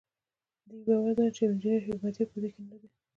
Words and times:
دوی 0.67 0.81
باور 0.87 1.11
درلود 1.17 1.33
چې 1.35 1.41
يو 1.43 1.51
انجنير 1.53 1.81
حکمتیار 1.87 2.27
په 2.29 2.37
دوی 2.41 2.49
کې 2.53 2.61
نر 2.67 2.77
دی. 2.81 2.89